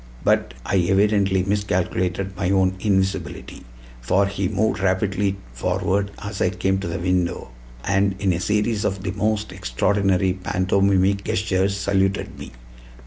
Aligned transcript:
But 0.23 0.55
I 0.65 0.77
evidently 0.77 1.43
miscalculated 1.43 2.35
my 2.35 2.49
own 2.49 2.73
invisibility; 2.79 3.65
for 4.01 4.25
he 4.25 4.47
moved 4.47 4.79
rapidly 4.79 5.37
forward 5.53 6.09
as 6.23 6.41
I 6.41 6.49
came 6.49 6.79
to 6.79 6.87
the 6.87 6.97
window, 6.97 7.51
and 7.83 8.15
in 8.17 8.33
a 8.33 8.39
series 8.39 8.83
of 8.83 9.03
the 9.03 9.11
most 9.11 9.51
extraordinary 9.51 10.33
pantomimic 10.33 11.23
gestures 11.23 11.77
saluted 11.77 12.39
me. 12.39 12.51